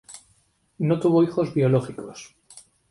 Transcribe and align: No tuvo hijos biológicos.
No 0.79 0.99
tuvo 0.99 1.21
hijos 1.21 1.53
biológicos. 1.53 2.35